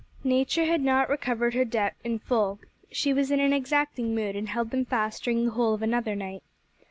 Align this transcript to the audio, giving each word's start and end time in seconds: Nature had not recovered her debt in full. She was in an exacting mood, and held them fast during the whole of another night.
Nature 0.23 0.65
had 0.65 0.81
not 0.81 1.09
recovered 1.11 1.53
her 1.53 1.63
debt 1.63 1.93
in 2.03 2.17
full. 2.17 2.57
She 2.91 3.13
was 3.13 3.29
in 3.29 3.39
an 3.39 3.53
exacting 3.53 4.15
mood, 4.15 4.35
and 4.35 4.49
held 4.49 4.71
them 4.71 4.83
fast 4.83 5.23
during 5.23 5.45
the 5.45 5.51
whole 5.51 5.75
of 5.75 5.83
another 5.83 6.15
night. 6.15 6.41